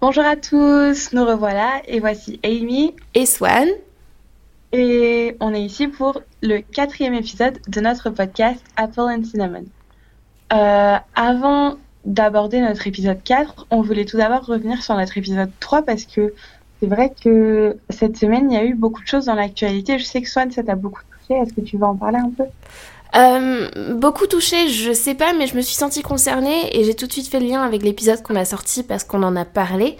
[0.00, 3.68] Bonjour à tous, nous revoilà et voici Amy et Swan.
[4.72, 9.66] Et on est ici pour le quatrième épisode de notre podcast Apple and Cinnamon.
[10.54, 11.76] Euh, avant
[12.06, 16.32] d'aborder notre épisode 4, on voulait tout d'abord revenir sur notre épisode 3 parce que
[16.80, 19.98] c'est vrai que cette semaine, il y a eu beaucoup de choses dans l'actualité.
[19.98, 21.38] Je sais que Swan, ça t'a beaucoup touché.
[21.38, 22.44] Est-ce que tu veux en parler un peu?
[23.16, 27.06] Euh, beaucoup touché, je sais pas, mais je me suis sentie concernée et j'ai tout
[27.06, 29.96] de suite fait le lien avec l'épisode qu'on a sorti parce qu'on en a parlé.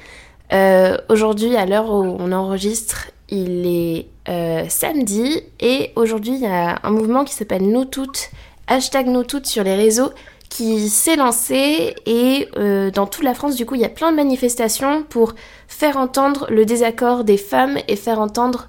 [0.53, 6.47] Euh, Aujourd'hui, à l'heure où on enregistre, il est euh, samedi et aujourd'hui il y
[6.47, 8.31] a un mouvement qui s'appelle Nous Toutes,
[8.67, 10.11] hashtag Nous Toutes sur les réseaux
[10.49, 12.49] qui s'est lancé et
[12.93, 15.35] dans toute la France du coup il y a plein de manifestations pour
[15.69, 18.69] faire entendre le désaccord des femmes et faire entendre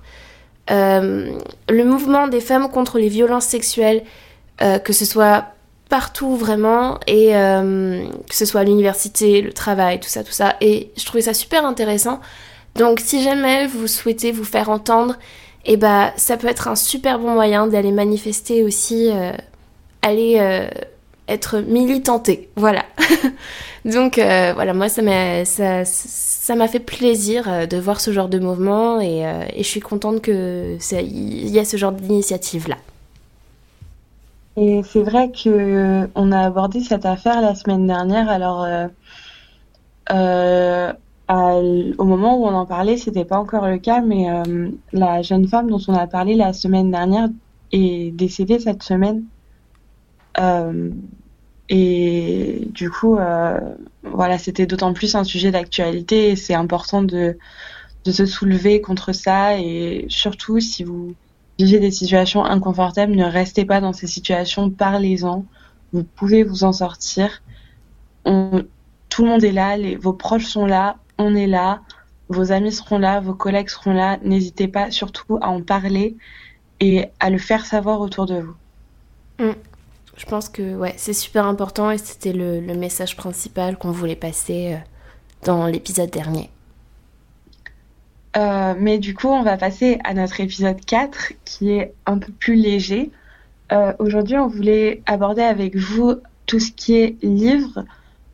[0.69, 4.03] le mouvement des femmes contre les violences sexuelles
[4.61, 5.45] euh, que ce soit
[5.89, 10.55] partout vraiment et euh, que ce soit l'université, le travail, tout ça, tout ça.
[10.61, 12.19] Et je trouvais ça super intéressant.
[12.75, 15.15] Donc si jamais vous souhaitez vous faire entendre,
[15.65, 19.31] et eh bah ça peut être un super bon moyen d'aller manifester aussi, euh,
[20.01, 20.67] aller
[21.27, 22.49] être militanté.
[22.55, 22.85] Voilà.
[23.85, 29.23] Donc voilà, moi ça m'a fait plaisir de voir ce genre de mouvement et,
[29.57, 32.77] je suis contente que il y a ce genre d'initiative là.
[34.57, 38.29] Et c'est vrai que on a abordé cette affaire la semaine dernière.
[38.29, 38.87] Alors, euh,
[40.11, 40.93] euh,
[41.97, 45.47] au moment où on en parlait, c'était pas encore le cas, mais euh, la jeune
[45.47, 47.29] femme dont on a parlé la semaine dernière
[47.71, 49.23] est décédée cette semaine.
[51.69, 53.17] et du coup,
[54.03, 57.37] voilà, c'était d'autant plus un sujet d'actualité et c'est important de,
[58.05, 61.15] de se soulever contre ça et surtout si vous
[61.65, 65.45] des situations inconfortables, ne restez pas dans ces situations, parlez-en.
[65.93, 67.41] Vous pouvez vous en sortir.
[68.23, 71.81] tout le monde est là, vos proches sont là, on est là,
[72.29, 74.17] vos amis seront là, vos collègues seront là.
[74.23, 76.15] N'hésitez pas surtout à en parler
[76.79, 78.55] et à le faire savoir autour de vous.
[79.39, 79.55] Mm.
[80.17, 84.73] Je pense que ouais, c'est super important et c'était le, message principal qu'on voulait passer
[84.73, 84.77] euh,
[85.45, 86.49] dans l'épisode dernier.
[88.37, 92.31] Euh, mais du coup, on va passer à notre épisode 4 qui est un peu
[92.31, 93.11] plus léger.
[93.71, 96.15] Euh, Aujourd'hui, on voulait aborder avec vous
[96.45, 97.85] tout ce qui est livres,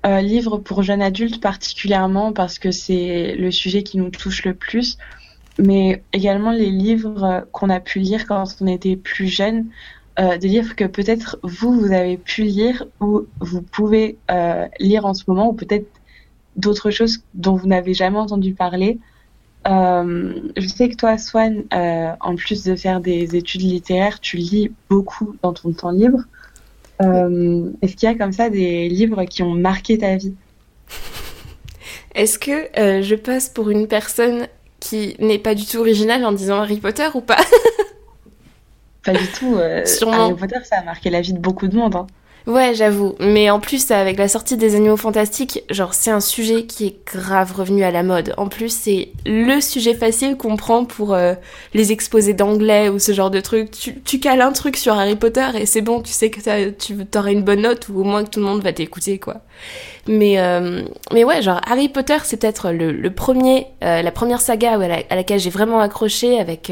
[0.05, 4.53] euh, livres pour jeunes adultes particulièrement parce que c'est le sujet qui nous touche le
[4.53, 4.97] plus,
[5.59, 9.67] mais également les livres qu'on a pu lire quand on était plus jeune,
[10.19, 15.05] euh, des livres que peut-être vous, vous avez pu lire ou vous pouvez euh, lire
[15.05, 15.85] en ce moment, ou peut-être
[16.55, 18.97] d'autres choses dont vous n'avez jamais entendu parler.
[19.67, 24.37] Euh, je sais que toi, Swan, euh, en plus de faire des études littéraires, tu
[24.37, 26.19] lis beaucoup dans ton temps libre.
[27.01, 30.35] Euh, est-ce qu'il y a comme ça des livres qui ont marqué ta vie?
[32.15, 34.47] Est-ce que je passe pour une personne
[34.79, 37.37] qui n'est pas du tout originale en disant Harry Potter ou pas?
[39.03, 39.57] Pas du tout.
[40.11, 41.95] Harry Potter, ça a marqué la vie de beaucoup de monde.
[41.95, 42.07] Hein.
[42.47, 43.13] Ouais, j'avoue.
[43.19, 47.05] Mais en plus, avec la sortie des Animaux Fantastiques, genre, c'est un sujet qui est
[47.05, 48.33] grave revenu à la mode.
[48.37, 51.33] En plus, c'est le sujet facile qu'on prend pour euh,
[51.73, 53.71] les exposés d'anglais ou ce genre de truc.
[53.71, 56.95] Tu, tu cales un truc sur Harry Potter et c'est bon, tu sais que tu
[57.17, 59.41] auras une bonne note ou au moins que tout le monde va t'écouter, quoi.
[60.07, 64.79] Mais, euh, mais ouais, genre, Harry Potter, c'est peut-être le, premier, euh, la première saga
[64.79, 66.71] à, laquelle j'ai vraiment accroché avec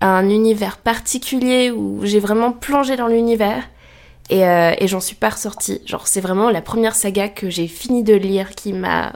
[0.00, 3.64] un univers particulier où j'ai vraiment plongé dans l'univers.
[4.30, 5.80] Et, euh, et j'en suis pas ressortie.
[5.86, 9.12] Genre, c'est vraiment la première saga que j'ai fini de lire qui m'a.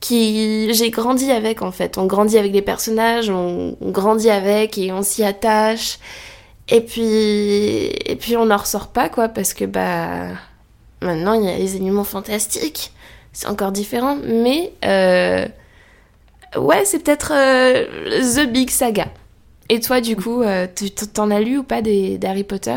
[0.00, 0.72] qui.
[0.74, 1.98] J'ai grandi avec en fait.
[1.98, 5.98] On grandit avec les personnages, on, grandit avec et on s'y attache.
[6.68, 7.02] Et puis.
[7.02, 10.28] Et puis on n'en ressort pas quoi, parce que bah.
[11.02, 12.92] Maintenant, il y a les animaux fantastiques.
[13.32, 14.16] C'est encore différent.
[14.24, 14.72] Mais.
[14.84, 15.46] Euh,
[16.56, 17.86] ouais, c'est peut-être euh,
[18.36, 19.08] The Big Saga.
[19.68, 20.44] Et toi, du coup,
[20.76, 22.76] tu t'en as lu ou pas des d'Harry Potter?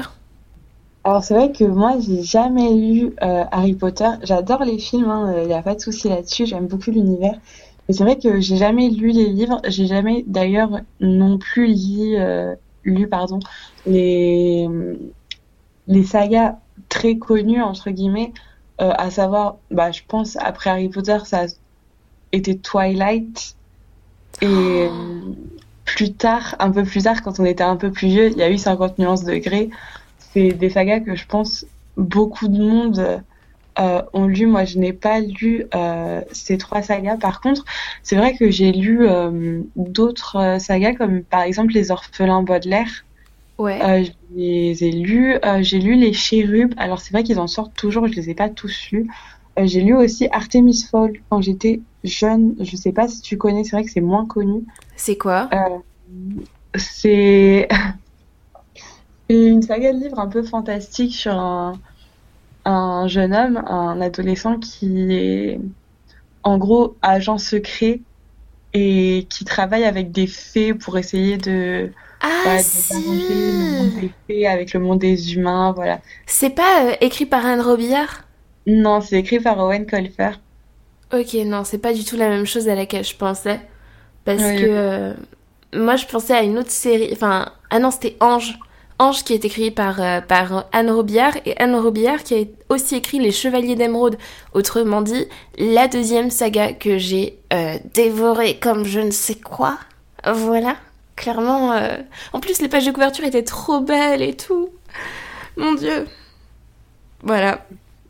[1.08, 4.10] Alors c'est vrai que moi j'ai jamais lu euh, Harry Potter.
[4.24, 6.46] J'adore les films, il hein, n'y a pas de souci là-dessus.
[6.46, 7.40] J'aime beaucoup l'univers.
[7.88, 9.62] Mais c'est vrai que j'ai jamais lu les livres.
[9.70, 13.40] J'ai jamais d'ailleurs non plus lu, euh, lu pardon,
[13.86, 14.68] les
[15.88, 16.58] les sagas
[16.90, 18.34] très connues entre guillemets,
[18.82, 21.46] euh, à savoir, bah je pense après Harry Potter ça a
[22.34, 23.56] été Twilight
[24.42, 24.90] et
[25.86, 28.44] plus tard, un peu plus tard quand on était un peu plus vieux, il y
[28.44, 29.70] a eu 50 nuances de Grey
[30.38, 33.24] c'est des sagas que je pense beaucoup de monde
[33.80, 34.46] euh, ont lu.
[34.46, 37.18] Moi, je n'ai pas lu euh, ces trois sagas.
[37.18, 37.66] Par contre,
[38.04, 43.04] c'est vrai que j'ai lu euh, d'autres sagas, comme par exemple Les Orphelins Baudelaire.
[43.58, 44.06] Ouais.
[44.06, 45.38] je les ai lus.
[45.62, 46.76] j'ai lu Les Chérubes.
[46.78, 48.08] Alors, c'est vrai qu'ils en sortent toujours.
[48.08, 49.08] Je les ai pas tous lus.
[49.58, 52.56] j'ai lu aussi Artemis Fowl quand j'étais jeune.
[52.60, 54.64] Je sais pas si tu connais, c'est vrai que c'est moins connu.
[54.96, 55.50] C'est quoi?
[56.76, 57.68] C'est
[59.30, 61.74] une saga de livres un peu fantastique sur un,
[62.66, 65.60] un jeune homme, un adolescent qui est
[66.44, 68.02] en gros agent secret
[68.74, 71.92] et qui travaille avec des fées pour essayer de
[72.22, 72.94] ah, si.
[72.94, 76.00] le monde des fées avec le monde des humains, voilà.
[76.26, 78.24] C'est pas euh, écrit par Anne Robillard?
[78.66, 80.40] Non, c'est écrit par Owen Colfer.
[81.14, 83.62] Ok, non, c'est pas du tout la même chose à laquelle je pensais.
[84.26, 85.14] Parce que euh,
[85.74, 87.10] moi, je pensais à une autre série.
[87.14, 88.60] Enfin, ah non, c'était Ange.
[89.00, 92.96] Ange qui est écrit par, euh, par Anne Robillard et Anne Robillard qui a aussi
[92.96, 94.18] écrit Les Chevaliers d'Émeraude.
[94.54, 95.28] Autrement dit,
[95.60, 99.78] la deuxième saga que j'ai euh, dévorée comme je ne sais quoi.
[100.26, 100.78] Voilà,
[101.16, 101.74] clairement.
[101.74, 101.98] Euh,
[102.34, 104.70] en plus, les pages de couverture étaient trop belles et tout.
[105.58, 106.08] Mon dieu.
[107.22, 107.66] Voilà.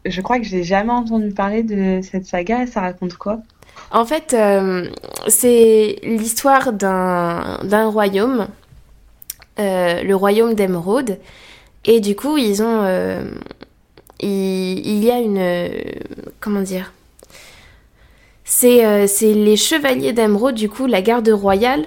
[0.05, 2.65] Je crois que j'ai jamais entendu parler de cette saga.
[2.65, 3.39] Ça raconte quoi?
[3.91, 4.35] En fait,
[5.27, 8.47] c'est l'histoire d'un royaume
[9.59, 11.17] euh, le royaume d'Emeraude.
[11.85, 12.81] Et du coup, ils ont.
[12.83, 13.23] Euh,
[14.19, 15.37] il, y a une.
[15.37, 15.69] Euh,
[16.39, 16.93] comment dire
[18.43, 21.85] C'est les chevaliers d'Emeraude, du coup, la garde royale.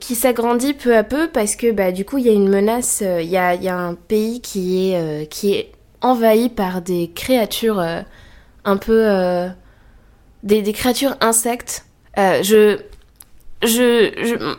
[0.00, 3.02] qui s'agrandit peu à peu parce que bah, du coup il y a une menace,
[3.02, 7.84] il y a, y, a, un pays qui est, qui est envahi par des créatures
[8.64, 9.48] un peu...
[10.44, 11.84] Des, des, créatures insectes.
[12.16, 12.78] je,
[13.62, 14.52] je,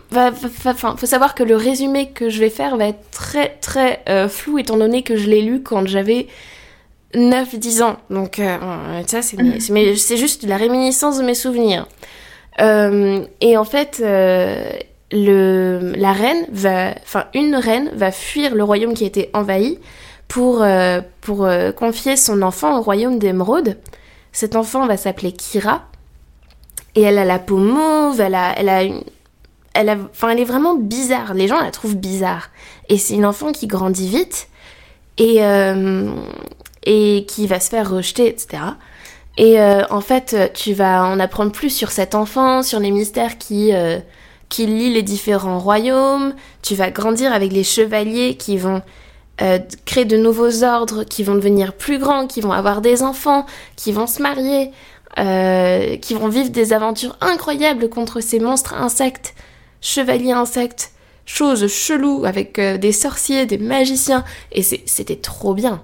[0.97, 4.59] faut savoir que le résumé que je vais faire va être très très euh, flou
[4.59, 6.27] étant donné que je l'ai lu quand j'avais
[7.15, 7.97] 9-10 ans.
[8.09, 8.57] Donc euh,
[9.07, 11.87] ça c'est c'est juste la réminiscence de mes souvenirs.
[12.59, 18.93] Euh, et en fait le la reine va enfin une reine va fuir le royaume
[18.93, 19.79] qui a été envahi
[20.27, 20.63] pour
[21.21, 23.77] pour confier son enfant au royaume d'Émeraude.
[24.31, 25.90] Cet enfant va s'appeler Kira
[26.95, 29.03] et elle a la peau mauve, elle a, elle a une,
[29.73, 31.33] elle a, enfin, elle est vraiment bizarre.
[31.33, 32.49] Les gens la trouvent bizarre.
[32.89, 34.49] Et c'est une enfant qui grandit vite
[35.17, 36.11] et euh,
[36.83, 38.63] et qui va se faire rejeter, etc.
[39.37, 43.37] Et euh, en fait, tu vas en apprendre plus sur cet enfant, sur les mystères
[43.37, 43.99] qui euh,
[44.49, 46.33] qui lient les différents royaumes.
[46.61, 48.81] Tu vas grandir avec les chevaliers qui vont
[49.85, 53.91] créer de nouveaux ordres, qui vont devenir plus grands, qui vont avoir des enfants, qui
[53.91, 54.71] vont se marier.
[55.19, 59.35] Euh, qui vont vivre des aventures incroyables contre ces monstres insectes,
[59.81, 60.93] chevaliers insectes,
[61.25, 64.23] choses cheloues avec euh, des sorciers, des magiciens,
[64.53, 65.83] et c'était trop bien.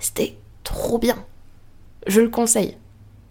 [0.00, 1.22] C'était trop bien.
[2.06, 2.78] Je le conseille.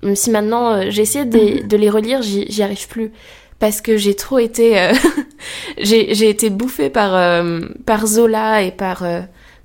[0.04, 3.12] Même si maintenant euh, j'ai essayé de, de, les relire, j'y arrive plus.
[3.58, 4.92] Parce que j'ai trop été.
[5.80, 7.44] j'ai été bouffée par,
[7.86, 9.04] par Zola et par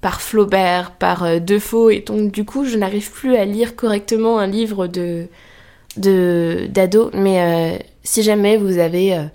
[0.02, 4.46] par Flaubert, par Defoe, et donc du coup je n'arrive plus à lire correctement un
[4.46, 5.28] livre de,
[5.96, 9.28] de d'ados, mais euh, si jamais vous avez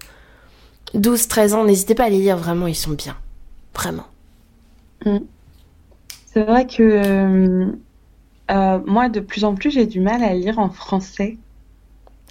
[0.96, 3.16] 12-13 euh, ans, n'hésitez pas à les lire, vraiment, ils sont bien.
[3.74, 4.06] Vraiment.
[5.06, 5.18] Mm.
[6.34, 7.74] C'est vrai que
[8.52, 11.38] euh, moi, de plus en plus, j'ai du mal à lire en français.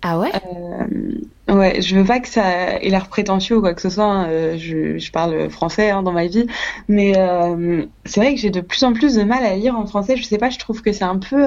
[0.02, 0.32] Ah ouais?
[1.48, 4.04] Ouais, je veux pas que ça ait l'air prétentieux ou quoi que ce soit.
[4.04, 6.46] Hein, je, je, parle français hein, dans ma vie,
[6.88, 7.12] mais
[8.06, 10.16] c'est vrai que j'ai de plus en plus de mal à lire en français.
[10.16, 11.44] Je sais pas, je trouve que c'est un peu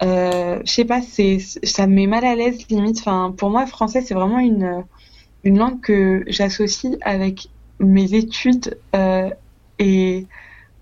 [0.00, 2.98] je sais pas, c'est ça me met mal à l'aise limite.
[3.00, 4.84] Enfin, pour moi, français c'est vraiment une
[5.44, 7.48] une langue que j'associe avec
[7.80, 9.30] mes études euh,
[9.78, 10.26] et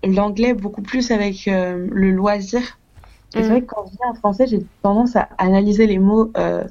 [0.03, 2.61] l'anglais beaucoup plus avec euh, le loisir.
[3.35, 3.65] Et c'est vrai mm.
[3.65, 6.63] que quand je lis en français, j'ai tendance à analyser les mots euh,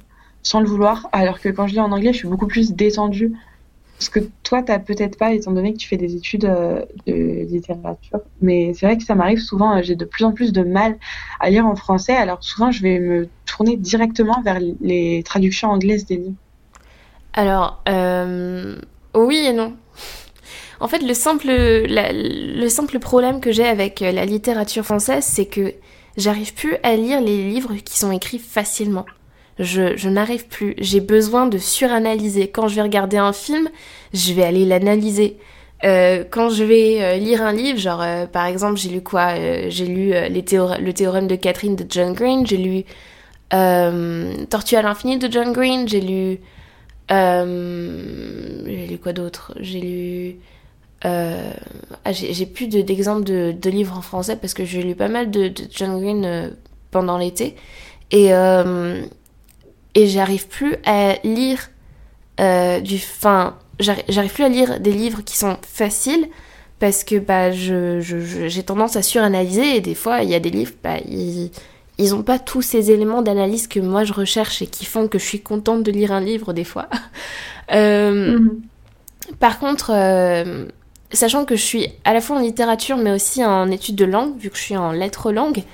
[0.43, 3.37] sans le vouloir, alors que quand je lis en anglais, je suis beaucoup plus détendue
[3.99, 6.85] ce que toi, tu n'as peut-être pas, étant donné que tu fais des études euh,
[7.07, 8.21] de littérature.
[8.43, 10.99] Mais c'est vrai que ça m'arrive souvent, euh, j'ai de plus en plus de mal
[11.41, 16.05] à lire en français, alors souvent je vais me tourner directement vers les traductions anglaises
[16.07, 16.35] des livres.
[17.33, 18.77] Alors, euh,
[19.15, 19.75] oui et non.
[20.79, 25.73] En fait, le simple, le simple problème que j'ai avec la littérature française, c'est que
[26.19, 29.07] j'arrive plus à lire les livres qui sont écrits facilement.
[29.59, 30.75] Je, n'arrive plus.
[30.79, 32.49] J'ai besoin de suranalyser.
[32.49, 33.69] Quand je vais regarder un film,
[34.13, 35.39] je vais aller l'analyser.
[35.85, 39.35] Euh, quand je vais euh, lire un livre, genre euh, par exemple j'ai lu quoi
[39.69, 42.85] J'ai lu le théorème de Catherine de John Green, j'ai lu
[43.51, 46.41] Tortue à l'infini de John Green, j'ai lu
[47.11, 49.53] j'ai lu quoi d'autre?
[49.61, 50.37] J'ai lu
[51.03, 55.31] ah, j'ai plus d'exemples de, de, livres en français parce que j'ai lu pas mal
[55.31, 56.53] de, de John Green
[56.91, 57.55] pendant l'été
[58.11, 58.33] et
[59.97, 61.71] et j'arrive plus à lire
[62.39, 66.29] euh, du fin j'arrive plus à lire des livres qui sont faciles
[66.79, 68.01] parce que bah je
[68.47, 71.51] j'ai tendance à suranalyser et des fois il y a des livres bah ils,
[71.99, 75.19] ils n'ont pas tous ces éléments d'analyse que moi je recherche et qui font que
[75.19, 76.89] je suis contente de lire un livre des fois.
[77.73, 78.61] Euh, mhm.
[79.41, 80.67] Par contre, euh,
[81.11, 84.39] sachant que je suis à la fois en littérature mais aussi en études de langue,
[84.39, 85.65] vu que je suis en lettres langue,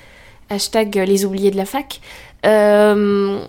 [0.49, 2.01] hashtag les oubliés de la fac,
[2.47, 3.45] euh,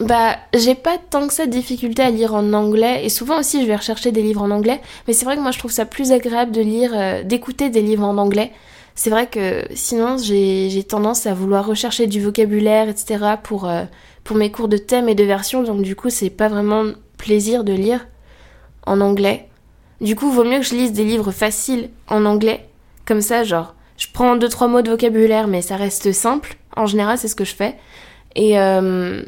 [0.00, 3.62] bah, j'ai pas tant que ça de difficulté à lire en anglais et souvent aussi
[3.62, 5.86] je vais rechercher des livres en anglais, mais c'est vrai que moi je trouve ça
[5.86, 8.52] plus agréable de lire, d'écouter des livres en anglais
[8.96, 13.36] c'est vrai que sinon j'ai tendance à vouloir rechercher du vocabulaire, etc.
[13.42, 13.84] pour, euh,
[14.24, 16.84] pour mes cours de thème et de version, donc du coup c'est pas vraiment
[17.18, 18.08] plaisir de lire
[18.86, 19.48] en anglais.
[20.00, 22.68] Du coup, vaut mieux que je lise des livres faciles en anglais,
[23.06, 26.56] comme ça, genre, je prends deux trois mots de vocabulaire, mais ça reste simple.
[26.74, 27.76] En général, c'est ce que je fais.
[28.34, 29.22] Et, euh,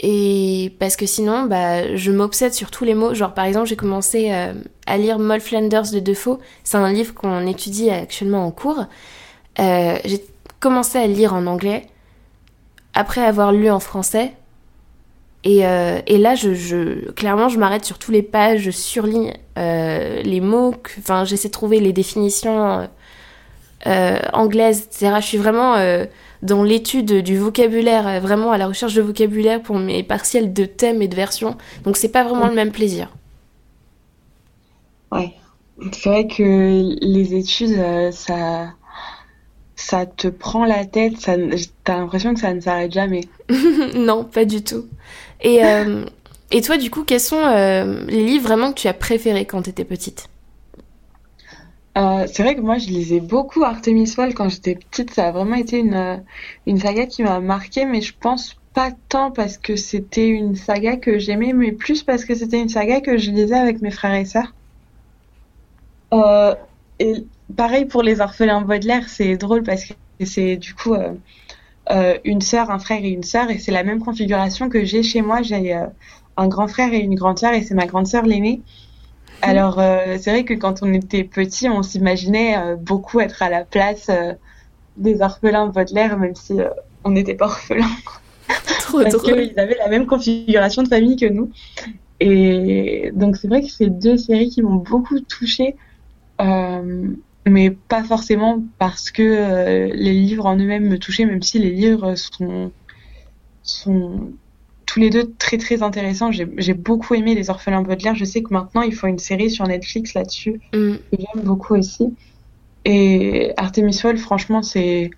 [0.00, 3.14] et parce que sinon, bah, je m'obsède sur tous les mots.
[3.14, 4.52] Genre, par exemple, j'ai commencé euh,
[4.86, 6.38] à lire Moll Flanders de Defoe.
[6.62, 8.84] C'est un livre qu'on étudie actuellement en cours.
[9.58, 10.24] Euh, j'ai
[10.60, 11.86] commencé à lire en anglais
[12.94, 14.32] après avoir lu en français.
[15.42, 19.34] Et, euh, et là, je, je, clairement, je m'arrête sur tous les pages, je surligne
[19.56, 20.74] les mots.
[21.00, 22.88] Enfin, j'essaie de trouver les définitions
[23.84, 25.16] anglaises, etc.
[25.20, 25.74] Je suis vraiment
[26.42, 30.64] dans l'étude du vocabulaire, euh, vraiment à la recherche de vocabulaire pour mes partiels de
[30.64, 31.56] thèmes et de versions.
[31.84, 33.08] Donc c'est pas vraiment le même plaisir.
[35.10, 35.32] Ouais.
[35.92, 38.72] C'est vrai que les études, euh, ça,
[39.76, 41.34] ça te prend la tête, ça,
[41.84, 43.22] t'as l'impression que ça ne s'arrête jamais.
[43.94, 44.86] non, pas du tout.
[45.40, 46.04] Et, euh,
[46.50, 47.40] et toi, du coup, quels sont
[48.08, 50.28] les livres vraiment que tu as préférés quand tu étais petite?
[51.98, 55.10] Euh, c'est vrai que moi, je lisais beaucoup Artemis Fowl quand j'étais petite.
[55.12, 56.16] Ça a vraiment été une, euh,
[56.66, 60.96] une saga qui m'a marquée, mais je pense pas tant parce que c'était une saga
[60.96, 64.14] que j'aimais, mais plus parce que c'était une saga que je lisais avec mes frères
[64.14, 64.54] et sœurs.
[66.12, 66.54] Euh,
[67.00, 67.26] et
[67.56, 70.94] pareil pour les orphelins Baudelaire, c'est drôle parce que c'est du coup
[72.24, 75.22] une sœur, un frère et une sœur, et c'est la même configuration que j'ai chez
[75.22, 75.42] moi.
[75.42, 75.72] J'ai
[76.36, 78.62] un grand frère et une grande sœur, et c'est ma grande sœur l'aînée.
[79.42, 83.48] Alors, euh, c'est vrai que quand on était petit, on s'imaginait euh, beaucoup être à
[83.48, 84.32] la place euh,
[84.96, 86.54] des orphelins Baudelaire, même si
[87.04, 87.86] on n'était pas orphelins.
[88.80, 91.50] Trop Parce qu'ils avaient la même configuration de famille que nous.
[92.20, 95.76] Et donc, c'est vrai que c'est deux séries qui m'ont beaucoup touchée,
[96.40, 102.14] mais pas forcément parce que les livres en eux-mêmes me touchaient, même si les livres
[102.16, 102.72] sont,
[103.62, 104.32] sont
[104.98, 106.32] tous les deux très très intéressants.
[106.32, 108.16] J'ai beaucoup aimé Les Orphelins Baudelaire.
[108.16, 110.94] Je sais que maintenant ils font une série sur Netflix là-dessus mm.
[111.12, 112.16] j'aime beaucoup aussi.
[112.84, 115.10] Et Artemis Fowl, franchement, c'est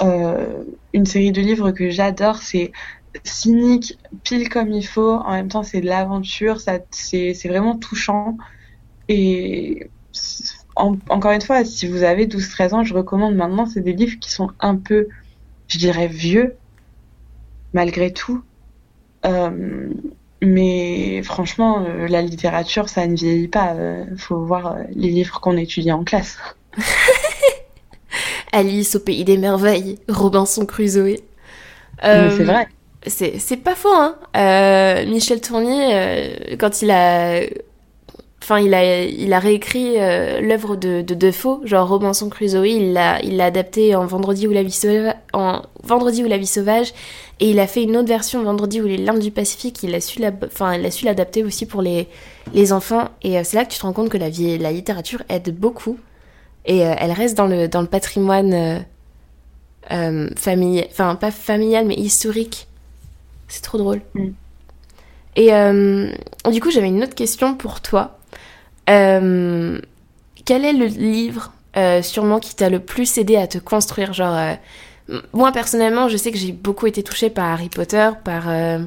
[0.00, 2.38] euh, une série de livres que j'adore.
[2.38, 2.72] C'est
[3.22, 5.16] cynique, pile comme il faut.
[5.16, 6.58] En même temps, c'est de l'aventure.
[6.90, 8.38] C'est vraiment touchant.
[9.10, 9.90] Et
[10.74, 13.66] encore une fois, si vous avez 12-13 ans, je recommande maintenant.
[13.66, 15.08] C'est des livres qui sont un peu,
[15.66, 16.56] je dirais, vieux,
[17.74, 18.42] malgré tout.
[19.26, 19.88] Euh,
[20.42, 23.72] mais franchement, euh, la littérature, ça ne vieillit pas.
[23.74, 26.38] Il euh, faut voir les livres qu'on étudie en classe.
[28.52, 31.16] Alice au pays des merveilles, Robinson Crusoe.
[32.02, 32.68] c'est vrai.
[33.06, 34.16] C'est pas faux, hein.
[35.06, 37.42] Michel Tournier, quand il a
[38.48, 43.20] Enfin, il a, il a réécrit l'œuvre de, de Defoe, genre Robinson Crusoe, il l'a
[43.22, 46.94] il adapté en Vendredi ou la vie sauvage, en Vendredi ou la vie sauvage,
[47.40, 50.00] et il a fait une autre version Vendredi ou les larmes du Pacifique, il a
[50.00, 52.08] su l'adapter aussi pour les,
[52.52, 53.08] les enfants.
[53.22, 55.54] Et euh, c'est là que tu te rends compte que la, vie, la littérature aide
[55.56, 55.98] beaucoup.
[56.66, 58.84] Et euh, elle reste dans le, dans le patrimoine
[59.92, 62.66] euh, familial, enfin pas familial mais historique.
[63.46, 64.02] C'est trop drôle.
[64.14, 64.28] Mm.
[65.36, 68.17] Et du coup, j'avais une autre question pour toi.
[68.88, 71.52] Quel est le livre
[72.02, 74.56] sûrement qui t'a le plus aidé à te construire Genre,
[75.32, 78.78] moi personnellement, je sais que j'ai beaucoup été touchée par Harry Potter, par, euh,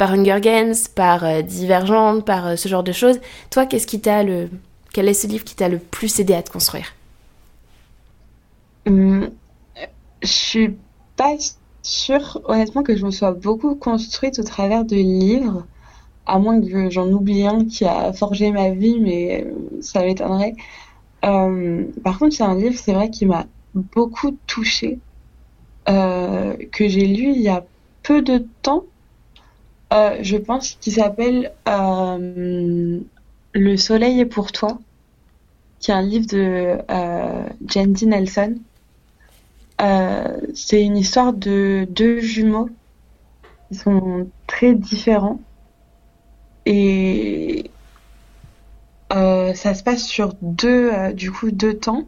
[0.00, 3.20] Hunger Games, par euh, Divergente, par euh, ce genre de choses.
[3.50, 4.50] Toi, qu'est-ce qui t'a le.
[4.92, 6.86] Quel est ce livre qui t'a le plus aidé à te construire?
[8.86, 9.30] Hum,
[10.22, 10.76] Je suis
[11.16, 11.36] pas
[11.82, 15.66] sûre, honnêtement, que je me sois beaucoup construite au travers de livres,
[16.26, 19.46] à moins que j'en oublie un qui a forgé ma vie, mais
[19.80, 20.54] ça m'étonnerait.
[21.22, 24.98] par contre, c'est un livre, c'est vrai, qui m'a beaucoup touchée
[25.88, 27.64] euh, que j'ai lu il y a
[28.02, 28.84] peu de temps,
[29.92, 33.00] euh, je pense, qui s'appelle euh,
[33.52, 34.78] Le soleil est pour toi,
[35.80, 38.56] qui est un livre de euh, Jandy Nelson.
[40.54, 42.70] c'est une histoire de deux jumeaux
[43.68, 45.40] qui sont très différents
[46.66, 47.70] et
[49.08, 52.04] ça se passe sur deux, du coup, deux temps.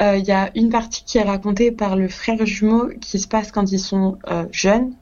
[0.00, 3.50] il y a une partie qui est racontée par le frère jumeau qui se passe
[3.52, 4.18] quand ils sont
[4.52, 4.92] jeunes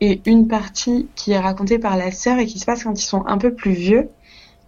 [0.00, 3.04] et une partie qui est racontée par la sœur et qui se passe quand ils
[3.04, 4.08] sont un peu plus vieux.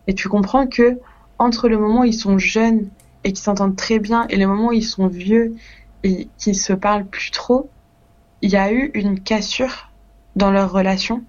[0.06, 0.98] Et tu comprends que
[1.38, 2.88] entre le moment où ils sont jeunes
[3.24, 5.54] et qui s'entendent très bien et le moment où ils sont vieux
[6.02, 7.70] et qui se parlent plus trop,
[8.42, 9.90] il y a eu une cassure
[10.36, 11.22] dans leur relation.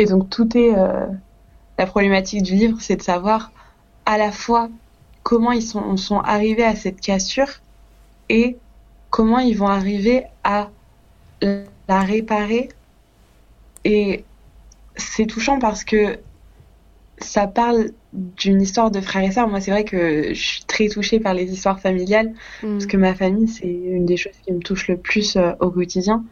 [0.00, 1.04] Et donc tout est euh,
[1.76, 3.52] la problématique du livre, c'est de savoir
[4.06, 4.70] à la fois
[5.22, 7.60] comment ils sont, sont arrivés à cette cassure
[8.30, 8.56] et
[9.10, 10.70] comment ils vont arriver à
[11.42, 12.70] la réparer.
[13.84, 14.24] Et
[14.96, 16.18] c'est touchant parce que
[17.18, 19.48] ça parle d'une histoire de frères et sœurs.
[19.48, 22.70] Moi, c'est vrai que je suis très touchée par les histoires familiales mm.
[22.70, 25.70] parce que ma famille, c'est une des choses qui me touche le plus euh, au
[25.70, 26.24] quotidien.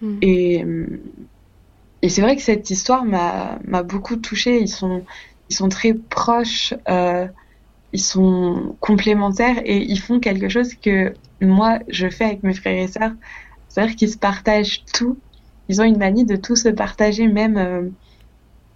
[0.00, 0.18] Mm.
[0.22, 0.64] Et,
[2.02, 4.60] et c'est vrai que cette histoire m'a beaucoup touchée.
[4.60, 5.04] Ils sont,
[5.50, 7.26] ils sont très proches, euh,
[7.92, 12.82] ils sont complémentaires et ils font quelque chose que moi, je fais avec mes frères
[12.82, 13.12] et sœurs.
[13.68, 15.18] C'est-à-dire qu'ils se partagent tout.
[15.68, 17.88] Ils ont une manie de tout se partager, même, euh,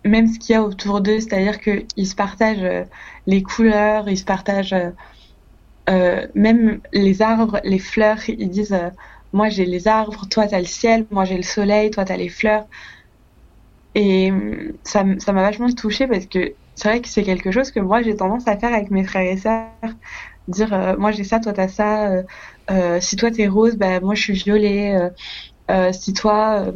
[0.04, 1.20] même ce qu'il y a autour d'eux.
[1.20, 2.84] C'est-à-dire qu'ils se partagent euh,
[3.26, 4.74] les couleurs, ils se partagent
[6.34, 8.18] même les arbres, les fleurs.
[8.28, 8.76] Ils disent
[9.32, 12.28] Moi j'ai les arbres, toi t'as le ciel, moi j'ai le soleil, toi t'as les
[12.28, 12.66] fleurs.
[13.94, 14.32] Et
[14.82, 18.16] ça m'a vachement touchée parce que c'est vrai que c'est quelque chose que moi j'ai
[18.16, 19.68] tendance à faire avec mes frères et sœurs.
[20.48, 22.24] Dire Moi j'ai ça, toi t'as ça
[22.70, 24.96] euh, si toi t'es rose, bah moi je suis violet.
[24.96, 25.10] Euh,
[25.70, 26.66] euh, si toi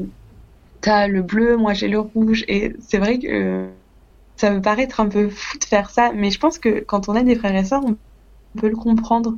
[0.81, 2.45] t'as le bleu, moi j'ai le rouge.
[2.49, 3.69] Et c'est vrai que
[4.37, 7.09] ça me paraît être un peu fou de faire ça, mais je pense que quand
[7.09, 7.97] on est des frères et sœurs, on
[8.59, 9.37] peut le comprendre.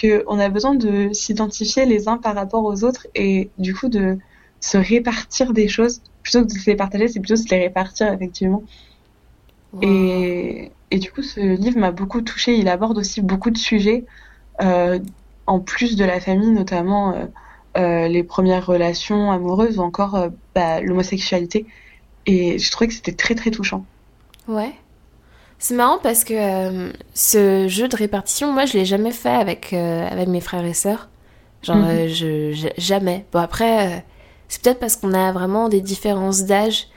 [0.00, 4.18] Qu'on a besoin de s'identifier les uns par rapport aux autres et du coup de
[4.60, 6.02] se répartir des choses.
[6.28, 8.62] Plutôt que de se les partager, c'est plutôt de se les répartir effectivement.
[9.80, 12.58] Et, et, du coup, ce livre m'a beaucoup touchée.
[12.58, 14.04] Il aborde aussi beaucoup de sujets
[14.60, 14.98] euh,
[15.46, 17.24] en plus de la famille, notamment euh,
[17.78, 21.64] euh, les premières relations amoureuses ou encore bah, l'homosexualité.
[22.26, 23.86] Et je trouvais que c'était très très touchant.
[24.48, 24.74] Ouais.
[25.58, 30.28] C'est marrant parce que ce jeu de répartition, moi je l'ai jamais fait avec, avec
[30.28, 31.08] mes frères et sœurs.
[31.62, 32.08] Genre, mhm.
[32.08, 33.24] je, jamais.
[33.32, 34.04] Bon, après,
[34.48, 36.88] c'est peut-être parce qu'on a vraiment des différences d'âge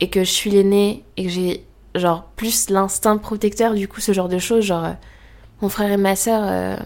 [0.00, 4.12] et que je suis l'aînée et que j'ai genre plus l'instinct protecteur, du coup, ce
[4.12, 4.64] genre de choses.
[4.64, 4.94] Genre,
[5.60, 6.78] mon frère et ma sœur,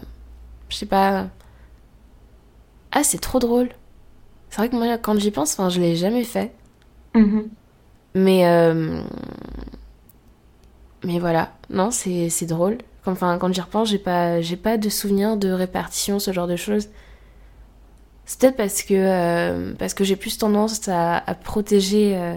[0.69, 1.27] je sais pas.
[2.91, 3.69] Ah, c'est trop drôle.
[4.49, 6.53] C'est vrai que moi, quand j'y pense, enfin, je l'ai jamais fait.
[7.15, 7.45] Mm-hmm.
[8.15, 8.47] Mais.
[8.47, 9.01] Euh,
[11.03, 11.53] mais voilà.
[11.69, 12.77] Non, c'est drôle.
[13.05, 16.87] Enfin, quand j'y repense, j'ai pas, pas de souvenir de répartition, ce genre de choses.
[18.25, 22.35] C'est peut-être parce que, euh, parce que j'ai plus tendance à, protéger, euh,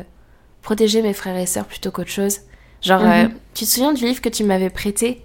[0.63, 2.41] protéger mes frères et sœurs plutôt qu'autre chose.
[2.83, 3.31] Genre, mm-hmm.
[3.55, 5.25] tu te souviens du livre que tu m'avais prêté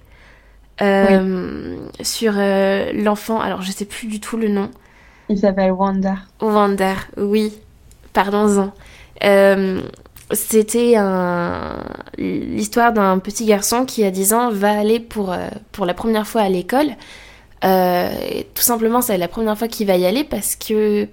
[0.81, 3.39] euh, sur euh, l'enfant.
[3.39, 4.69] Alors, je sais plus du tout le nom.
[5.29, 6.15] Il s'appelle Wanda.
[6.41, 7.53] Wanda, oui.
[8.13, 8.71] Pardon-en.
[9.23, 9.81] Euh,
[10.31, 11.83] c'était un...
[12.17, 15.35] l'histoire d'un petit garçon qui, à 10 ans, va aller pour,
[15.71, 16.89] pour la première fois à l'école.
[17.61, 21.07] Tout simplement, c'est la première fois qu'il va y aller parce qu'il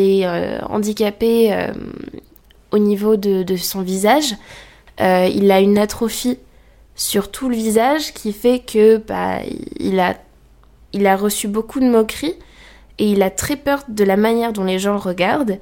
[0.00, 0.26] est
[0.68, 1.70] handicapé
[2.70, 4.34] au niveau de, de son visage.
[4.98, 6.38] il a une atrophie
[6.96, 9.40] sur tout le visage qui fait que bah,
[9.78, 12.34] il, a, reçu beaucoup de moqueries
[12.98, 15.58] et il a très peur de la manière dont les gens le regardent.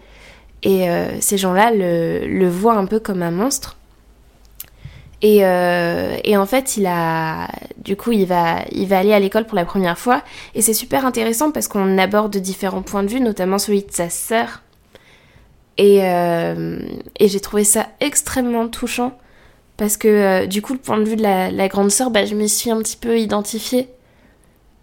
[0.62, 3.76] Et euh, ces gens-là le, voient un peu comme un monstre.
[5.24, 9.18] Et, euh, et, en fait, il a, du coup, il va, il va aller à
[9.18, 10.22] l'école pour la première fois.
[10.54, 14.10] Et c'est super intéressant parce qu'on aborde différents points de vue, notamment celui de sa
[14.10, 14.60] sœur.
[15.78, 16.78] Et, euh,
[17.18, 19.16] j'ai trouvé ça extrêmement touchant
[19.78, 22.34] parce que euh, du coup, le point de vue de la, grande sœur, bah, je
[22.34, 23.88] me suis un petit peu identifiée.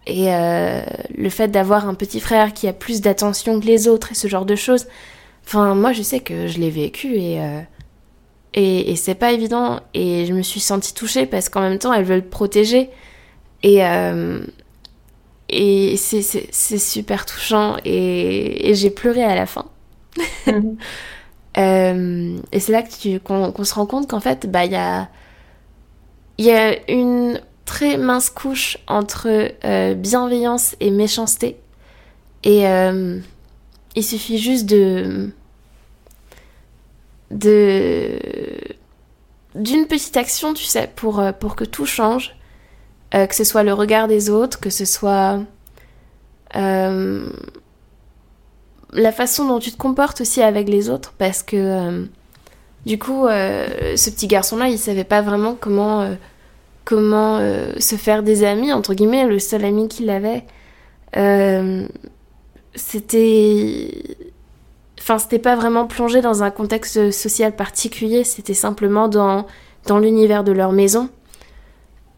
[0.08, 4.16] Et le fait d'avoir un petit frère qui a plus d'attention que les autres et
[4.16, 4.88] ce genre de choses,
[5.46, 7.38] enfin, moi je sais que je l'ai vécu et,
[8.54, 9.80] et, et c'est pas évident.
[9.94, 12.90] Et je me suis sentie touchée parce qu'en même temps, elle veut le protéger.
[13.62, 13.80] Et,
[15.48, 17.76] et c'est super touchant.
[17.84, 19.66] Et, et j'ai pleuré à la fin.
[21.58, 22.82] Euh, et c'est là
[23.22, 25.08] qu'on se rend compte qu'en fait, bah, il y a,
[26.38, 29.28] y a une très mince couche entre
[29.64, 31.58] euh, bienveillance et méchanceté.
[32.44, 33.18] Et euh,
[33.94, 35.30] il suffit juste de.
[37.32, 38.18] De
[39.54, 42.34] d'une petite action, tu sais, pour, pour que tout change.
[43.12, 45.40] que ce soit le regard des autres, que ce soit
[48.92, 52.04] la façon dont tu te comportes aussi avec les autres, parce que euh,
[52.86, 56.14] du coup, euh, ce petit garçon-là, il savait pas vraiment comment, euh,
[56.84, 57.38] comment
[57.78, 60.44] se faire des amis, entre guillemets, le seul ami qu'il avait.
[62.74, 64.16] c'était
[65.02, 69.46] enfin c'était pas vraiment plongé dans un contexte social particulier, c'était simplement dans,
[69.86, 71.10] dans l'univers de leur maison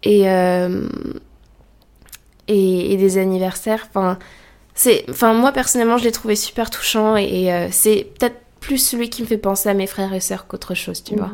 [0.03, 0.87] et, euh,
[2.47, 3.87] et, des anniversaires.
[3.89, 4.19] Enfin,
[4.75, 9.09] c'est, enfin moi personnellement je l'ai trouvé super touchant et, euh, c'est peut-être plus celui
[9.09, 11.33] qui me fait penser à mes frères et sœurs qu'autre chose, tu vois.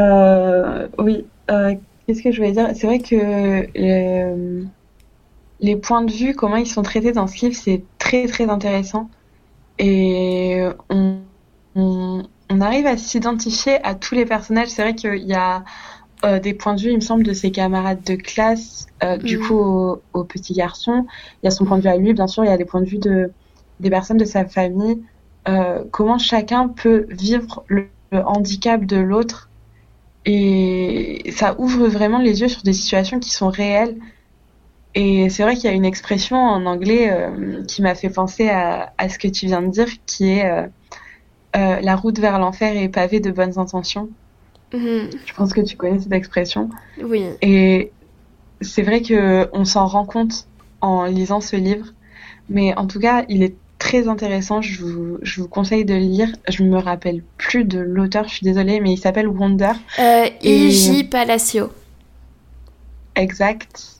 [0.00, 1.24] Euh, oui.
[1.48, 2.68] Qu'est-ce que je voulais dire?
[2.74, 3.66] C'est vrai que
[5.60, 9.08] les points de vue, comment ils sont traités dans ce livre, c'est très très intéressant
[9.78, 11.18] et on,
[11.74, 12.22] on,
[12.60, 14.68] arrive à s'identifier à tous les personnages.
[14.68, 15.64] C'est vrai qu'il y a
[16.24, 19.38] euh, des points de vue, il me semble, de ses camarades de classe, euh, du
[19.38, 19.40] mm.
[19.42, 21.06] coup au, au, petit garçon.
[21.42, 22.64] Il y a son point de vue à lui, bien sûr, il y a des
[22.64, 23.32] points de vue de,
[23.80, 25.02] des personnes de sa famille.
[25.48, 29.50] Euh, comment chacun peut vivre le, le handicap de l'autre.
[30.24, 33.96] Et ça ouvre vraiment les yeux sur des situations qui sont réelles
[34.94, 38.48] et c'est vrai qu'il y a une expression en anglais euh, qui m'a fait penser
[38.48, 40.66] à, à, ce que tu viens de dire, qui est euh,
[41.56, 44.08] euh, la route vers l'enfer est pavée de bonnes intentions.
[44.72, 45.10] Mhm.
[45.26, 46.70] Je pense que tu connais cette expression.
[47.02, 47.26] Oui.
[47.42, 47.90] Et
[48.60, 50.46] c'est vrai que on s'en rend compte
[50.80, 51.86] en lisant ce livre,
[52.48, 54.62] mais en tout cas, il est très intéressant.
[54.62, 56.28] Je vous, je vous conseille de le lire.
[56.48, 59.72] Je me rappelle plus de l'auteur, je suis désolée, mais il s'appelle Wonder.
[59.98, 61.04] Euh, E.J.
[61.04, 61.70] Palacio.
[63.16, 63.94] Exact.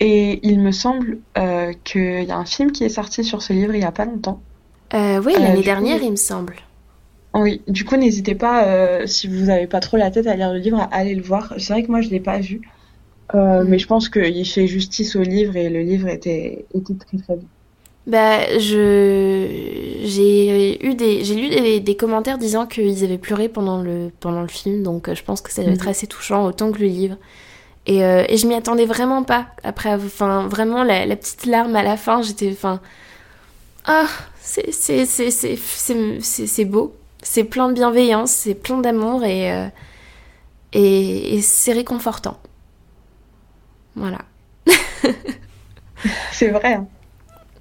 [0.00, 3.52] Et il me semble euh, qu'il y a un film qui est sorti sur ce
[3.52, 4.40] livre il n'y a pas longtemps.
[4.94, 6.56] Euh, oui, l'année euh, dernière, il me semble.
[7.34, 10.58] Oui, du coup, n'hésitez pas, si vous n'avez pas trop la tête à lire le
[10.58, 11.54] livre, à aller le voir.
[11.58, 12.62] C'est vrai que moi, je ne l'ai pas vu.
[13.34, 13.64] Mm.
[13.66, 17.36] Mais je pense qu'il fait justice au livre et le livre était, était très très
[17.36, 17.48] bien.
[18.06, 23.82] Bah, je j'ai eu des j'ai lu des, des, commentaires disant qu'ils avaient pleuré pendant
[23.82, 25.88] le pendant le film, donc je pense que ça doit être mm.
[25.88, 27.16] assez touchant autant que le livre.
[27.86, 29.46] Et, euh, et je m'y attendais vraiment pas.
[29.62, 32.80] Après, enfin, vraiment, la, la, petite larme à la fin, j'étais, enfin,
[33.84, 34.06] ah,
[34.40, 36.96] c'est, c'est, c'est, c'est, c'est, beau.
[37.22, 39.68] C'est plein de bienveillance, c'est plein d'amour et, euh,
[40.72, 42.38] et, et c'est réconfortant.
[43.94, 44.18] Voilà.
[46.32, 46.74] c'est vrai.
[46.74, 46.86] Hein.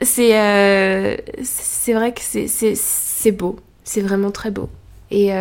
[0.01, 3.57] C'est, euh, c'est vrai que c'est, c'est, c'est beau.
[3.83, 4.69] C'est vraiment très beau.
[5.11, 5.31] Et,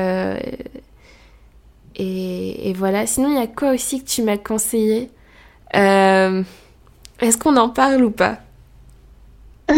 [1.97, 3.07] et, voilà.
[3.07, 5.11] Sinon, il y a quoi aussi que tu m'as conseillé?
[5.75, 6.43] Euh,
[7.21, 8.39] Est-ce qu'on en parle ou pas?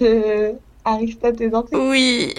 [0.00, 2.34] De Aristote et Dante Oui.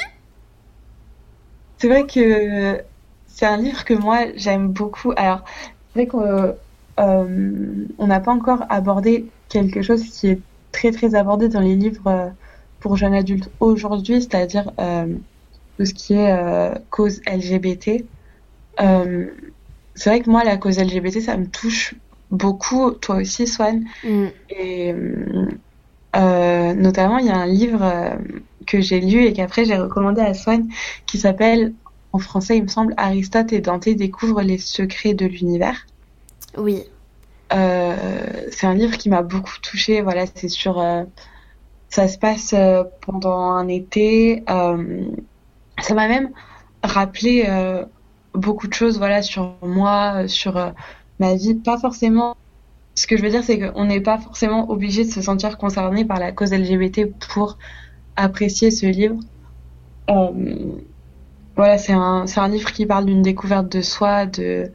[1.77, 2.81] C'est vrai que
[3.27, 5.13] c'est un livre que moi j'aime beaucoup.
[5.15, 5.43] Alors,
[5.93, 6.55] c'est vrai qu'on
[6.99, 10.39] euh, n'a pas encore abordé quelque chose qui est
[10.71, 12.29] très très abordé dans les livres euh,
[12.79, 14.71] pour jeunes adultes aujourd'hui, c'est-à-dire
[15.77, 18.03] tout ce qui est cause LGBT.
[18.79, 19.27] Euh,
[19.95, 21.95] c'est vrai que moi, la cause LGBT, ça me touche
[22.29, 23.83] beaucoup, toi aussi, Swan.
[24.03, 24.25] Mm.
[24.49, 24.95] Et
[26.15, 28.15] euh, notamment, il y a un livre euh,
[28.65, 30.67] que j'ai lu et qu'après j'ai recommandé à Swan
[31.05, 31.73] qui s'appelle,
[32.13, 35.85] en français, il me semble, Aristote et Dante découvrent les secrets de l'univers.
[36.57, 36.83] Oui.
[37.49, 40.01] c'est un livre qui m'a beaucoup touchée.
[40.01, 40.83] Voilà, c'est sur.
[41.89, 42.53] ça se passe
[43.05, 44.43] pendant un été.
[44.47, 46.31] ça m'a même
[46.83, 47.45] rappelé
[48.33, 50.71] beaucoup de choses voilà sur moi, sur euh,
[51.19, 52.35] ma vie, pas forcément
[52.95, 56.05] ce que je veux dire c'est qu'on n'est pas forcément obligé de se sentir concerné
[56.05, 57.57] par la cause LGBT pour
[58.15, 59.15] apprécier ce livre.
[60.09, 60.75] Euh,
[61.55, 64.71] voilà, c'est un, c'est un livre qui parle d'une découverte de soi, de,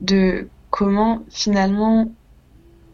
[0.00, 2.10] de comment finalement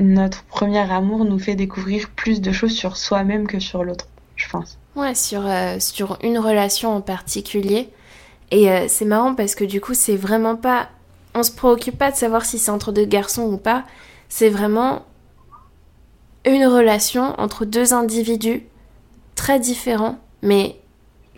[0.01, 4.49] notre premier amour nous fait découvrir plus de choses sur soi-même que sur l'autre, je
[4.49, 4.79] pense.
[4.95, 7.91] Ouais, sur, euh, sur une relation en particulier.
[8.51, 10.89] Et euh, c'est marrant parce que du coup, c'est vraiment pas.
[11.35, 13.85] On se préoccupe pas de savoir si c'est entre deux garçons ou pas.
[14.29, 15.05] C'est vraiment
[16.45, 18.65] une relation entre deux individus
[19.35, 20.77] très différents, mais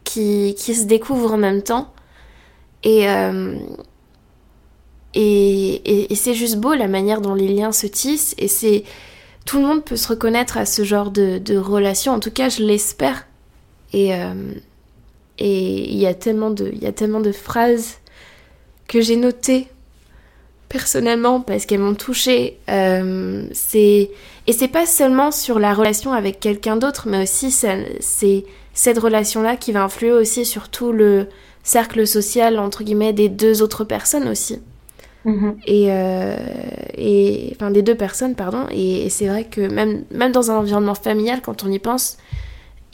[0.04, 1.92] qui, qui se découvrent en même temps.
[2.82, 3.58] Et, euh,
[5.14, 8.34] et, et, c'est juste beau la manière dont les liens se tissent.
[8.38, 8.84] Et c'est.
[9.46, 12.12] Tout le monde peut se reconnaître à ce genre de, de relation.
[12.12, 13.26] En tout cas, je l'espère.
[13.92, 14.14] Et.
[14.14, 14.54] Euh,
[15.40, 17.98] et il y a tellement de, il y a tellement de phrases
[18.86, 19.66] que j'ai notées
[20.68, 22.58] personnellement parce qu'elles m'ont touchée.
[22.68, 24.10] Euh, c'est
[24.46, 29.56] et c'est pas seulement sur la relation avec quelqu'un d'autre, mais aussi c'est cette relation-là
[29.56, 31.26] qui va influer aussi sur tout le
[31.62, 34.60] cercle social entre guillemets des deux autres personnes aussi.
[35.26, 35.54] Mm-hmm.
[35.66, 36.36] Et, euh,
[36.96, 40.94] et enfin des deux personnes pardon et, c'est vrai que même même dans un environnement
[40.94, 42.16] familial quand on y pense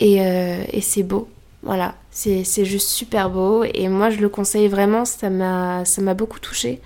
[0.00, 1.28] et, euh, et c'est beau
[1.62, 6.81] Voilà, c'est juste super beau et moi je le conseille vraiment, ça m'a beaucoup touchée.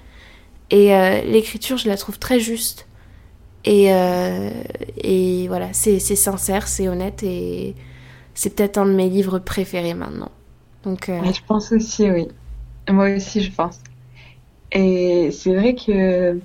[0.71, 2.87] Et euh, l'écriture, je la trouve très juste.
[3.64, 4.51] Et, euh,
[4.97, 7.75] et voilà, c'est sincère, c'est honnête et
[8.35, 10.33] c'est peut-être un de mes livres préférés maintenant.
[10.83, 12.27] Donc, euh, Je pense aussi, oui.
[12.88, 13.79] Moi aussi, je pense.
[14.73, 16.40] Et c'est vrai que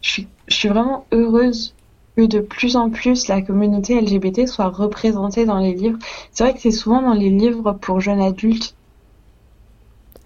[0.00, 1.74] je suis, je suis vraiment heureuse
[2.16, 5.98] que de plus en plus la communauté LGBT soit représentée dans les livres.
[6.30, 8.74] C'est vrai que c'est souvent dans les livres pour jeunes adultes.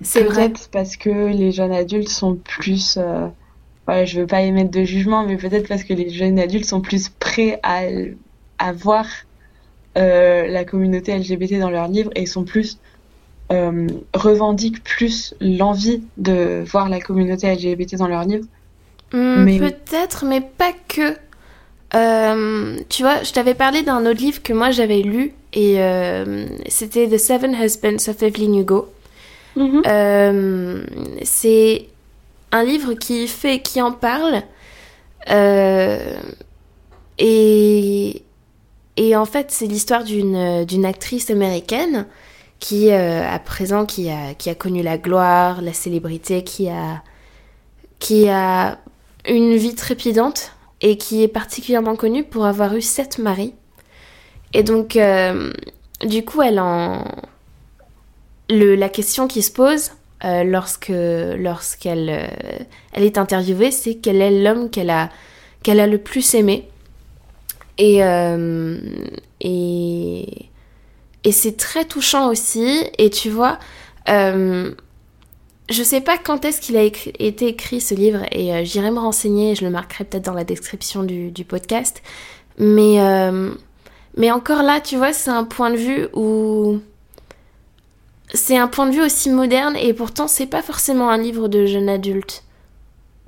[0.03, 2.99] C'est peut-être parce que les jeunes adultes sont plus.
[2.99, 3.29] Euh,
[3.87, 6.81] voilà, je veux pas émettre de jugement, mais peut-être parce que les jeunes adultes sont
[6.81, 7.83] plus prêts à,
[8.59, 9.07] à voir
[9.97, 12.79] euh, la communauté LGBT dans leurs livres et sont plus
[13.53, 18.47] euh, revendiquent plus l'envie de voir la communauté LGBT dans leurs livres.
[19.13, 19.59] Mais...
[19.59, 21.17] Peut-être, mais pas que.
[21.95, 26.47] Euh, tu vois, je t'avais parlé d'un autre livre que moi j'avais lu et euh,
[26.69, 28.89] c'était The Seven Husbands of Evelyn Hugo.
[29.55, 29.83] Mhm.
[29.87, 30.85] Euh,
[31.23, 31.87] c'est
[32.53, 34.43] un livre qui fait, qui en parle
[37.19, 38.23] et
[38.97, 42.07] et en fait c'est l'histoire d'une d'une actrice américaine
[42.61, 47.03] qui à présent qui a qui a connu la gloire, la célébrité, qui a
[47.99, 48.79] qui a
[49.27, 53.55] une vie trépidante et qui est particulièrement connue pour avoir eu sept maris.
[54.53, 55.53] Et donc, euh,
[56.05, 57.05] du coup, elle en...
[58.49, 59.91] Le, la question qui se pose
[60.25, 65.11] euh, lorsque lorsqu'elle euh, elle est interviewée, c'est quel est l'homme qu'elle a
[65.67, 66.69] a le plus aimé.
[67.77, 67.99] Et
[69.41, 70.49] et
[71.25, 72.85] et c'est très touchant aussi.
[72.99, 73.59] Et tu vois,
[75.69, 78.99] je sais pas quand est-ce qu'il a été écrit ce livre et euh, j'irai me
[78.99, 82.03] renseigner, je le marquerai peut-être dans la description du, podcast.
[82.59, 83.51] Mais, euh,
[84.17, 86.81] mais encore là, tu vois, c'est un point de vue où.
[88.35, 91.65] C'est un point de vue aussi moderne et pourtant c'est pas forcément un livre de
[91.65, 92.43] jeune adulte.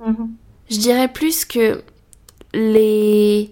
[0.01, 0.27] Mm-hmm.
[0.69, 1.81] Je dirais plus que
[2.53, 3.51] les.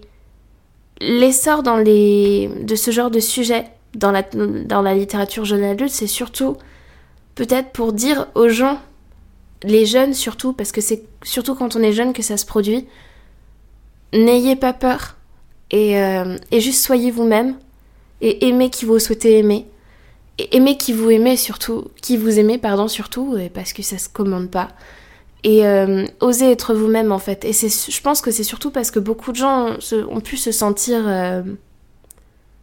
[1.00, 2.50] L'essor dans les...
[2.62, 6.56] de ce genre de sujet dans la, dans la littérature jeune adulte, c'est surtout
[7.38, 8.80] peut-être pour dire aux gens,
[9.62, 12.84] les jeunes surtout, parce que c'est surtout quand on est jeune que ça se produit,
[14.12, 15.14] n'ayez pas peur
[15.70, 17.54] et, euh, et juste soyez vous-même
[18.20, 19.68] et aimez qui vous souhaitez aimer.
[20.38, 24.08] Et aimez qui vous aimez surtout, qui vous aimez, pardon, surtout, parce que ça se
[24.08, 24.70] commande pas.
[25.44, 27.44] Et euh, osez être vous-même en fait.
[27.44, 29.76] Et c'est, je pense que c'est surtout parce que beaucoup de gens
[30.10, 31.42] ont pu se sentir euh,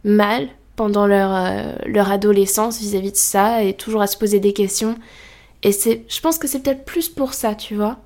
[0.04, 4.52] mal pendant leur, euh, leur adolescence vis-à-vis de ça et toujours à se poser des
[4.52, 4.94] questions.
[5.62, 7.96] Et c'est, je pense que c'est peut-être plus pour ça, tu vois.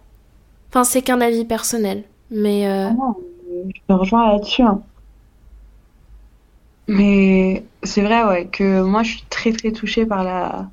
[0.70, 2.04] Enfin, c'est qu'un avis personnel.
[2.30, 2.68] Mais.
[2.68, 2.88] Euh...
[2.90, 3.14] Ah
[3.66, 4.62] je te rejoins là-dessus.
[4.62, 4.80] Hein.
[6.87, 10.70] Mais c'est vrai, ouais, que moi je suis très très touchée par la,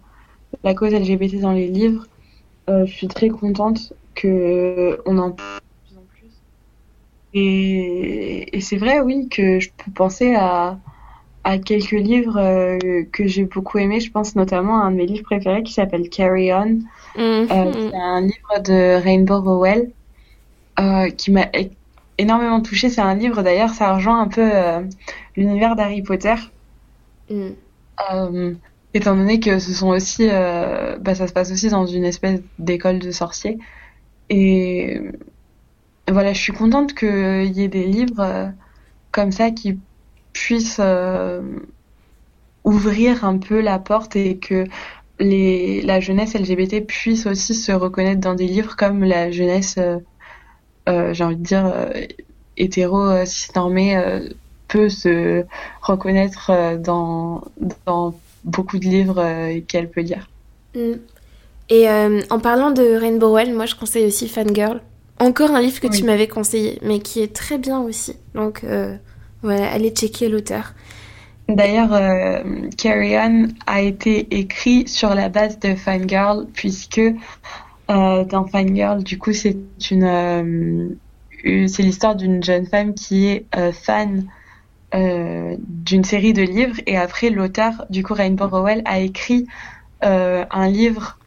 [0.63, 2.05] la cause LGBT dans les livres.
[2.69, 5.45] Euh, je suis très contente que on en plus
[5.95, 6.31] en plus.
[7.33, 10.77] Et, et c'est vrai, oui, que je peux penser à
[11.47, 14.01] à quelques livres euh, que j'ai beaucoup aimé.
[14.01, 16.65] Je pense notamment à un de mes livres préférés qui s'appelle Carry On.
[16.65, 16.81] Mhm.
[17.17, 19.89] Euh, c'est un livre de Rainbow Rowell
[20.77, 21.47] euh, qui m'a
[22.17, 22.89] énormément touchée.
[22.89, 24.51] C'est un livre d'ailleurs, ça rejoint un peu
[25.37, 26.35] l'univers d'Harry Potter.
[27.29, 28.53] Mm.
[28.93, 32.99] étant donné que ce sont aussi, bah, ça se passe aussi dans une espèce d'école
[32.99, 33.57] de sorciers.
[34.29, 34.99] Et
[36.09, 38.51] voilà, je suis contente qu'il y ait des livres
[39.13, 39.79] comme ça qui
[40.37, 41.41] puisse euh,
[42.63, 44.65] ouvrir un peu la porte et que
[45.19, 49.97] les, la jeunesse LGBT puisse aussi se reconnaître dans des livres comme la jeunesse, euh,
[50.87, 51.73] euh, j'ai envie de dire,
[52.55, 53.99] hétéro cis-normée
[54.67, 55.43] peut se
[55.81, 57.43] reconnaître dans,
[57.85, 60.29] dans beaucoup de livres qu'elle peut lire.
[60.75, 60.93] Mm.
[61.69, 61.89] Et
[62.29, 64.81] en parlant de Rainbow Well, moi je conseille aussi Fangirl.
[65.19, 68.15] Encore un livre que tu m'avais conseillé, mais qui est très bien aussi.
[68.35, 68.63] Donc
[69.41, 70.73] voilà, allez checker l'auteur.
[71.47, 78.45] D'ailleurs, euh, Carry On a été écrit sur la base de Fangirl, puisque euh, dans
[78.45, 79.57] Fangirl, du coup, c'est
[79.89, 80.89] une, euh,
[81.67, 84.25] c'est l'histoire d'une jeune femme qui est euh, fan
[84.93, 89.45] d'une série de livres, et après, l'auteur, du coup, Rainbow Rowell, a écrit
[90.01, 91.19] un livre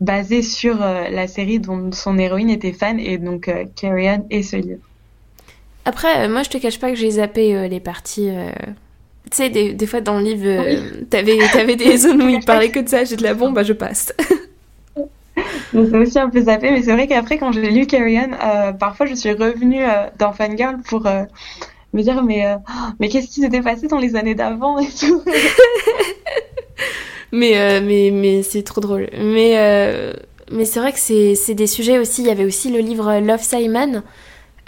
[0.00, 4.56] basé sur la série dont son héroïne était fan, et donc Carry On est ce
[4.56, 4.89] livre.
[5.84, 8.28] Après, euh, moi, je te cache pas que j'ai zappé euh, les parties.
[8.30, 8.50] Euh,
[9.30, 12.70] tu sais, des, des, fois dans le livre, t'avais, avais des zones où il parlait
[12.70, 13.04] que de ça.
[13.04, 14.12] J'ai de la bombe, bah je passe.
[15.72, 18.18] Donc c'est aussi un peu zappé, mais c'est vrai qu'après, quand j'ai lu Carrie
[18.78, 19.84] parfois je suis revenue
[20.18, 21.04] dans Fangirl pour
[21.92, 22.44] me dire mais,
[22.98, 25.22] mais qu'est-ce qui s'était passé dans les années d'avant et tout.
[27.32, 29.08] mais, mais, mais c'est trop drôle.
[29.16, 30.12] Mais,
[30.50, 32.22] mais c'est vrai que c'est des sujets aussi.
[32.22, 34.02] Il y avait aussi le livre Love Simon.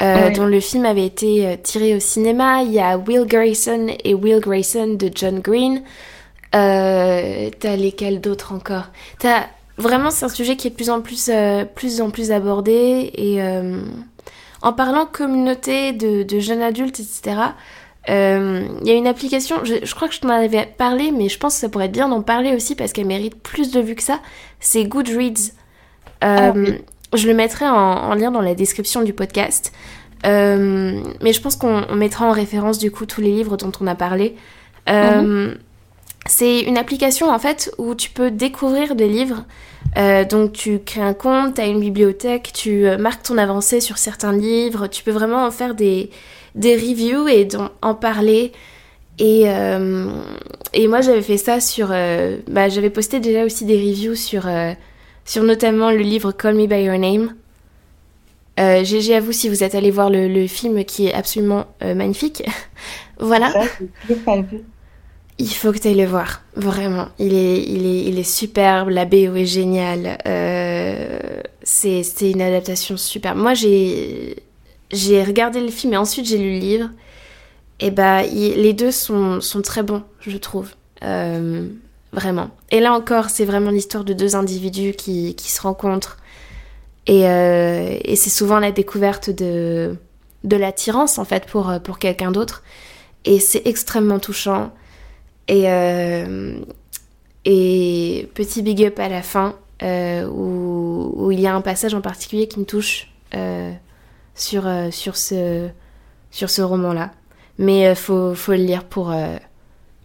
[0.00, 2.62] Dont le film avait été tiré au cinéma.
[2.62, 5.82] Il y a Will Grayson et Will Grayson de John Green.
[6.54, 8.86] Euh, T'as lesquels d'autres encore?
[9.18, 9.46] T'as
[9.78, 13.10] vraiment c'est un sujet qui est de plus en plus, euh, plus en plus abordé
[13.14, 13.82] et euh,
[14.60, 17.36] en parlant communauté de, de jeunes adultes, etc.
[18.10, 21.28] Euh, il y a une application, je, je, crois que je t'en avais parlé, mais
[21.28, 23.80] je pense que ça pourrait être bien d'en parler aussi parce qu'elle mérite plus de
[23.80, 24.20] vues que ça.
[24.60, 25.52] C'est Goodreads.
[26.20, 26.52] Ah,
[27.12, 29.72] je le mettrai en, en, lien dans la description du podcast.
[30.24, 33.94] mais je pense qu'on mettra en référence du coup tous les livres dont on a
[33.94, 34.36] parlé.
[34.88, 35.56] Mhm.
[36.26, 39.44] C'est une application en fait où tu peux découvrir des livres.
[39.98, 43.80] Euh, donc tu crées un compte, tu as une bibliothèque, tu euh, marques ton avancée
[43.80, 46.10] sur certains livres, tu peux vraiment en faire des,
[46.54, 47.48] des reviews et
[47.82, 48.52] en parler.
[49.18, 50.06] Et, euh,
[50.72, 51.88] et moi j'avais fait ça sur...
[51.88, 54.48] bah, j'avais posté déjà aussi des reviews sur,
[55.24, 57.34] sur notamment le livre Call Me By Your Name.
[58.58, 62.44] GG à vous si vous êtes allé voir le, le film qui est absolument magnifique.
[63.18, 63.50] voilà.
[63.50, 63.60] Ça,
[65.38, 67.08] il faut que tu ailles le voir, vraiment.
[67.18, 70.18] Il est, il est, il est superbe, la BO est géniale.
[70.26, 71.18] Euh,
[71.62, 73.38] c'est une adaptation superbe.
[73.38, 76.90] Moi, j'ai regardé le film et ensuite j'ai lu le livre.
[77.80, 80.70] Et bah, les deux sont, sont, très bons, je trouve.
[81.02, 81.66] Euh,
[82.12, 82.50] vraiment.
[82.70, 86.18] Et là encore, c'est vraiment l'histoire de deux individus qui, qui se rencontrent.
[87.06, 89.96] Et, euh, et c'est souvent la découverte de,
[90.44, 92.62] de l'attirance, en fait, pour, pour quelqu'un d'autre.
[93.24, 94.72] Et c'est extrêmement touchant.
[95.48, 96.60] Et, euh,
[97.44, 101.94] et petit big up à la fin, euh, où, où, il y a un passage
[101.94, 103.08] en particulier qui me touche
[104.34, 105.68] sur, sur ce,
[106.30, 107.10] sur ce roman-là.
[107.58, 109.14] Mais faut, faut, le lire pour,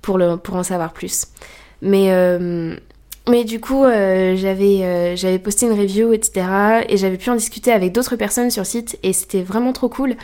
[0.01, 1.27] pour, le, pour en savoir plus.
[1.81, 2.11] Mais,
[3.29, 6.85] mais du coup, j'avais j'avais posté une review, etc.
[6.89, 8.97] Et j'avais pu en discuter avec d'autres personnes sur site.
[9.03, 10.15] Et c'était vraiment trop cool.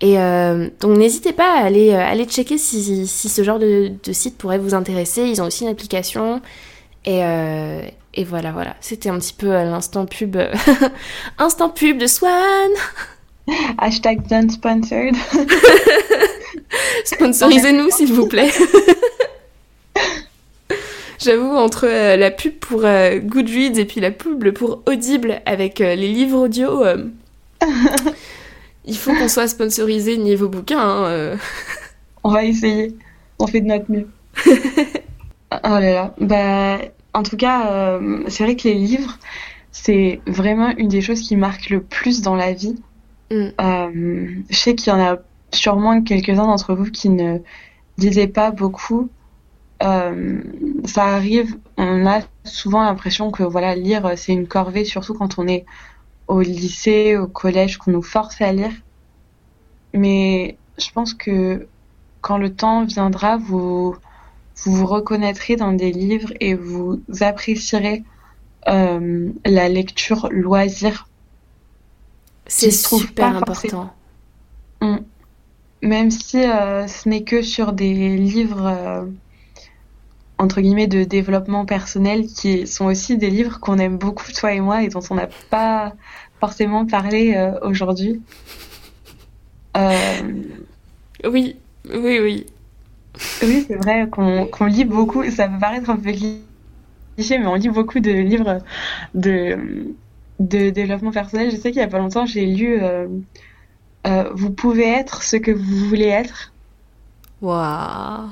[0.00, 3.92] Et euh, donc n'hésitez pas à aller, euh, aller checker si, si, ce genre de,
[4.04, 5.22] de, site pourrait vous intéresser.
[5.22, 6.42] Ils ont aussi une application.
[7.04, 7.80] Et, euh,
[8.12, 8.76] et voilà, voilà.
[8.80, 10.36] C'était un petit peu l'instant pub.
[11.38, 12.70] instant pub de Swan
[13.78, 15.14] Hashtag done sponsored.
[17.04, 18.50] Sponsorisez-nous s'il vous plaît.
[21.24, 26.38] J'avoue, entre la pub pour Goodreads et puis la pub pour Audible avec les livres
[26.38, 26.84] audio
[28.84, 30.80] il faut qu'on soit sponsorisé niveau bouquin.
[30.80, 31.36] Hein, euh.
[32.22, 32.94] On va essayer.
[33.38, 34.08] On fait de notre mieux.
[34.46, 36.14] oh là là.
[36.20, 36.78] Bah,
[37.12, 39.18] en tout cas, euh, c'est vrai que les livres,
[39.72, 42.76] c'est vraiment une des choses qui marque le plus dans la vie.
[43.30, 43.48] Mm.
[43.60, 45.18] Euh, je sais qu'il y en a
[45.52, 47.38] sûrement quelques-uns d'entre vous qui ne
[47.98, 49.08] lisaient pas beaucoup.
[49.84, 55.46] Ça arrive, on a souvent l'impression que voilà, lire c'est une corvée, surtout quand on
[55.46, 55.66] est
[56.26, 58.72] au lycée, au collège, qu'on nous force à lire.
[59.92, 61.66] Mais je pense que
[62.22, 63.94] quand le temps viendra, vous
[64.56, 68.04] vous, vous reconnaîtrez dans des livres et vous apprécierez
[68.68, 71.08] euh, la lecture loisir.
[72.46, 73.92] C'est super important.
[74.80, 74.96] Mm.
[75.82, 79.04] Même si euh, ce n'est que sur des livres euh,
[80.38, 84.60] entre guillemets de développement personnel qui sont aussi des livres qu'on aime beaucoup toi et
[84.60, 85.94] moi et dont on n'a pas
[86.40, 88.20] forcément parlé euh, aujourd'hui.
[89.76, 90.20] Euh,
[91.24, 91.56] oui,
[91.92, 92.46] oui, oui.
[93.42, 95.24] Oui, c'est vrai qu'on lit beaucoup.
[95.30, 98.58] Ça peut paraître un peu cliché, mais on lit beaucoup de livres
[99.14, 99.94] de,
[100.40, 101.50] de développement personnel.
[101.52, 103.06] Je sais qu'il y a pas longtemps, j'ai lu euh,
[104.34, 106.52] Vous pouvez être ce que vous voulez être.
[107.40, 108.30] Waouh!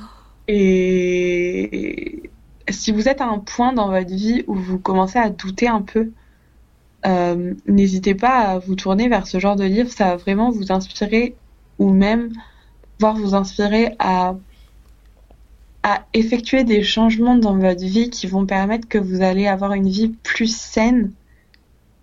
[0.49, 2.31] Et
[2.69, 5.83] si vous êtes à un point dans votre vie où vous commencez à douter un
[5.83, 6.11] peu,
[7.07, 9.91] euh, n'hésitez pas à vous tourner vers ce genre de livre.
[9.91, 11.37] Ça va vraiment vous inspirer
[11.79, 12.33] ou même
[13.01, 14.37] voir vous inspirer à,
[15.83, 19.89] à effectuer des changements dans votre vie qui vont permettre que vous allez avoir une
[19.89, 21.13] vie plus saine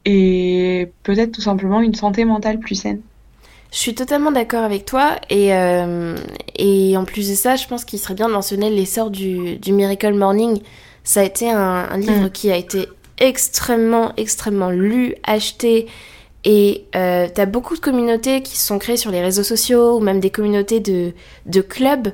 [0.06, 3.02] et peut-être tout simplement une santé mentale plus saine.
[3.72, 6.15] Je suis totalement d'accord avec toi et, euh,
[6.55, 9.74] et en plus de ça, je pense qu'il serait bien de mentionner l'essor du, du
[9.74, 10.59] Miracle Morning.
[11.03, 12.32] Ça a été un, livre mm.
[12.32, 12.88] qui a été
[13.20, 15.88] extrêmement, extrêmement lu, acheté
[16.45, 19.99] et euh, t'as beaucoup de communautés qui se sont créées sur les réseaux sociaux ou
[19.99, 21.13] même des communautés de,
[21.45, 22.09] de clubs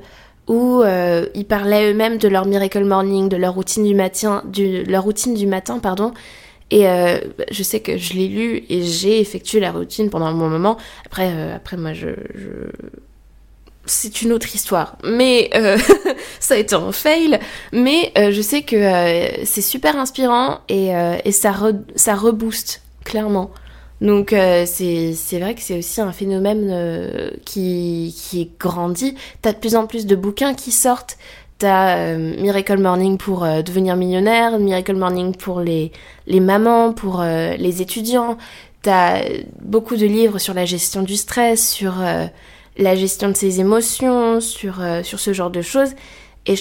[0.48, 4.84] où euh, ils parlaient eux-mêmes de leur Miracle Morning, de leur routine du matin, du,
[4.84, 6.14] leur routine du matin, pardon.
[6.72, 7.20] Et euh,
[7.52, 10.78] je sais que je l'ai lu et j'ai effectué la routine pendant un bon moment.
[11.06, 12.10] Après, euh, après moi, je,
[13.86, 14.98] c'est une autre histoire.
[15.04, 15.78] Mais euh,
[16.40, 17.40] ça a été un fail.
[17.72, 20.92] Mais euh, je sais que euh, c'est super inspirant et,
[21.32, 21.54] ça,
[21.96, 23.52] ça rebooste, clairement.
[24.02, 29.16] Donc c'est vrai que c'est aussi un phénomène qui, qui grandit.
[29.42, 31.18] T'as de plus en plus de bouquins qui sortent.
[31.58, 35.92] T'as Miracle Morning pour devenir millionnaire, Miracle Morning pour les,
[36.28, 38.38] les mamans, pour les étudiants.
[38.82, 39.22] T'as
[39.62, 41.96] beaucoup de livres sur la gestion du stress, sur
[42.78, 45.92] la gestion de ses émotions, sur, euh, sur ce genre de choses.
[46.46, 46.56] Et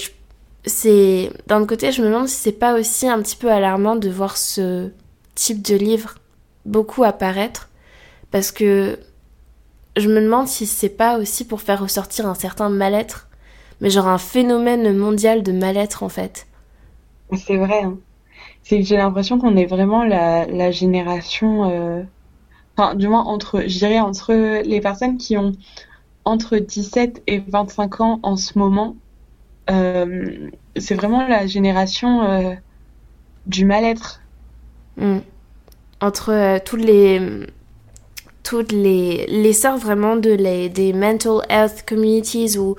[0.65, 4.09] c'est d'un côté, je me demande si c'est pas aussi un petit peu alarmant de
[4.09, 4.89] voir ce
[5.35, 6.15] type de livre
[6.65, 7.69] beaucoup apparaître,
[8.31, 8.97] parce que
[9.97, 13.24] je me demande si c'est pas aussi pour faire ressortir un certain mal-être,
[13.81, 16.47] mais genre un phénomène mondial de mal-être en fait.
[17.33, 17.83] C'est vrai.
[17.83, 17.97] Hein.
[18.63, 22.03] C'est j'ai l'impression qu'on est vraiment la, la génération, euh...
[22.75, 25.53] enfin du moins entre, je dirais entre les personnes qui ont
[26.25, 28.95] entre 17 et 25 ans en ce moment,
[29.69, 32.53] euh, c'est vraiment la génération euh,
[33.45, 34.21] du mal-être.
[34.97, 35.19] Mm.
[36.01, 37.21] Entre toutes les
[38.43, 42.75] toutes les l'essor vraiment de les des mental health communities où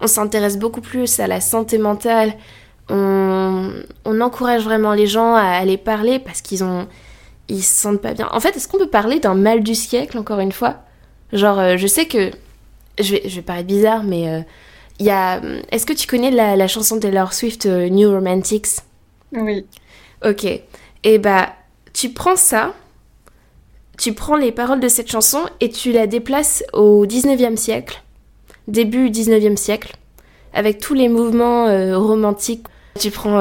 [0.00, 2.34] on s'intéresse beaucoup plus à la santé mentale,
[2.88, 3.70] on,
[4.04, 6.88] on encourage vraiment les gens à aller parler parce qu'ils ont
[7.48, 8.28] ils se sentent pas bien.
[8.32, 10.82] En fait, est-ce qu'on peut parler d'un mal du siècle encore une fois?
[11.32, 12.30] Genre, je sais que
[12.98, 14.40] je vais, je vais paraître bizarre, mais euh,
[14.98, 15.40] il y a.
[15.70, 18.80] Est-ce que tu connais la, la chanson de Taylor Swift, euh, New Romantics?
[19.32, 19.66] Oui.
[20.24, 20.44] Ok.
[20.44, 20.64] Et
[21.04, 21.50] eh bah,
[21.92, 22.74] tu prends ça,
[23.98, 28.02] tu prends les paroles de cette chanson et tu la déplaces au 19e siècle,
[28.68, 29.96] début 19e siècle,
[30.52, 32.66] avec tous les mouvements euh, romantiques.
[32.98, 33.38] Tu prends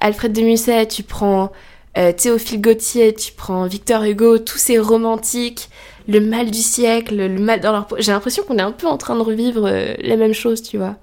[0.00, 1.52] Alfred de Musset, tu prends
[1.94, 5.68] Théophile Gautier, tu prends Victor Hugo, tous ces romantiques,
[6.08, 7.96] le mal du siècle, le mal dans leur peau.
[7.98, 10.78] J'ai l'impression qu'on est un peu en train de revivre euh, les mêmes choses, tu
[10.78, 10.96] vois.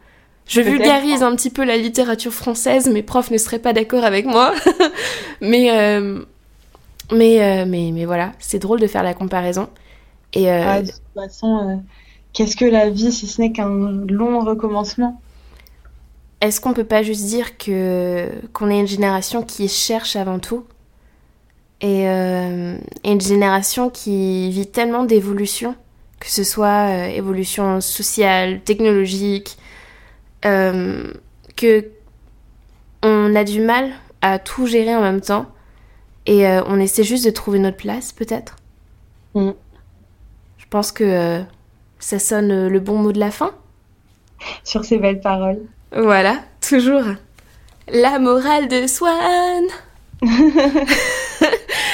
[0.48, 4.26] Je vulgarise un petit peu la littérature française, mes profs ne seraient pas d'accord avec
[4.26, 4.54] moi.
[5.42, 6.22] mais, euh,
[7.12, 9.70] mais, euh, mais, mais voilà, c'est drôle de faire la comparaison.
[10.34, 11.82] Et ah, de toute façon,
[12.36, 13.70] qu'est-ce que la vie si ce n'est qu'un
[14.08, 15.20] long recommencement?
[16.42, 20.66] Est-ce qu'on peut pas juste dire que qu'on est une génération qui cherche avant tout?
[21.84, 25.76] Euh, et, une génération qui vit tellement d'évolution,
[26.20, 29.58] que ce soit euh, évolution sociale, technologique,
[30.46, 31.12] euh,
[31.56, 31.88] que
[33.02, 35.46] on a du mal à tout gérer en même temps
[36.26, 38.56] et on essaie juste de trouver notre place peut-être?
[39.36, 39.52] Mm.
[40.58, 41.44] Je pense que
[42.00, 43.52] ça sonne le bon mot de la fin?
[44.64, 45.62] Sur ces belles paroles.
[45.96, 47.04] Voilà, toujours.
[47.88, 49.64] La morale de Swan.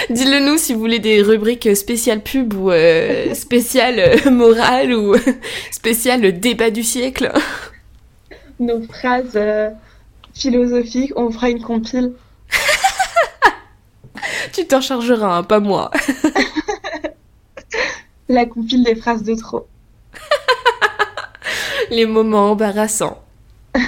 [0.09, 5.15] Dites-le nous si vous voulez des rubriques spéciales pub ou euh, spéciales euh, morales ou
[5.71, 7.31] spéciales débat du siècle.
[8.59, 9.69] Nos phrases euh,
[10.33, 12.13] philosophiques, on fera une compile.
[14.53, 15.91] tu t'en chargeras, hein, pas moi.
[18.29, 19.67] La compile des phrases de trop.
[21.91, 23.21] Les moments embarrassants.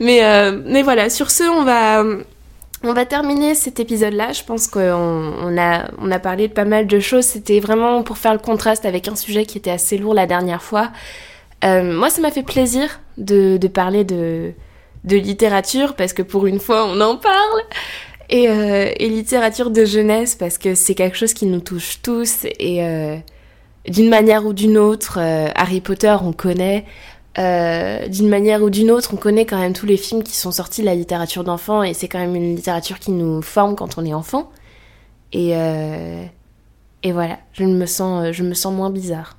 [0.00, 0.20] mais,
[0.64, 2.02] mais voilà, sur ce, on va
[2.82, 4.32] on va terminer cet épisode-là.
[4.32, 7.24] Je pense qu'on on a, on a parlé de pas mal de choses.
[7.24, 10.62] C'était vraiment pour faire le contraste avec un sujet qui était assez lourd la dernière
[10.62, 10.90] fois.
[11.64, 14.52] Euh, moi, ça m'a fait plaisir de, parler de,
[15.04, 17.62] de littérature parce que pour une fois, on en parle.
[18.28, 22.44] Et, euh, littérature de jeunesse parce que c'est quelque chose qui nous touche tous.
[22.44, 23.16] Et euh,
[23.88, 26.84] d'une manière ou d'une autre, Harry Potter, on connaît.
[27.38, 30.50] Euh, d'une manière ou d'une autre, on connaît quand même tous les films qui sont
[30.50, 33.98] sortis de la littérature d'enfant et c'est quand même une littérature qui nous forme quand
[33.98, 34.50] on est enfant.
[35.32, 36.24] Et, euh,
[37.02, 39.36] et voilà, je me, sens, je me sens moins bizarre.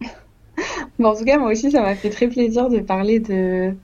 [0.98, 3.74] bon, en tout cas, moi aussi, ça m'a fait très plaisir de parler de,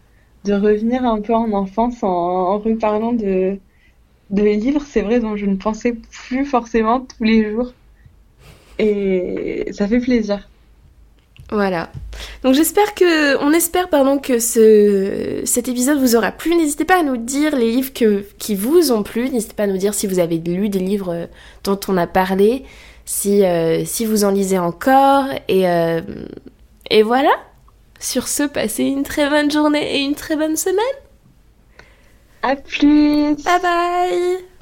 [0.45, 3.59] de revenir un peu en enfance en, en reparlant de,
[4.31, 5.95] de livres, c'est vrai, dont je ne pensais
[6.29, 7.73] plus forcément tous les jours.
[8.79, 10.49] Et ça fait plaisir.
[11.51, 11.91] Voilà.
[12.43, 16.55] Donc j'espère que, on espère pardon que ce, cet épisode vous aura plu.
[16.55, 19.29] N'hésitez pas à nous dire les livres que, qui vous ont plu.
[19.31, 21.27] N'hésitez pas à nous dire si vous avez lu des livres euh,
[21.63, 22.65] dont on a parlé,
[23.05, 25.27] si, euh, si vous en lisez encore.
[25.49, 26.01] Et, euh,
[26.91, 27.33] et voilà.
[28.01, 30.79] Sur ce, passez une très bonne journée et une très bonne semaine.
[32.43, 33.35] À plus.
[33.37, 34.54] Bye bye.